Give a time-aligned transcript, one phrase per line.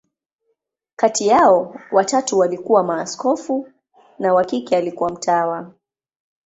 [0.95, 3.67] Kati yao, watatu walikuwa maaskofu,
[4.19, 5.73] na wa kike alikuwa mtawa.